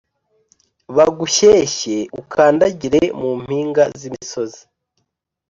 [0.95, 4.61] bagushyeshye Ukandagire mu mpinga z imisozi